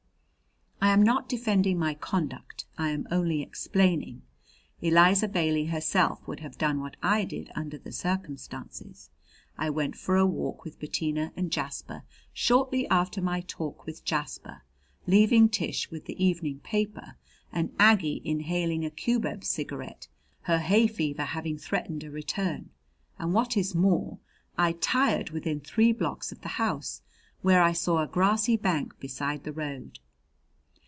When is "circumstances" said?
7.91-9.11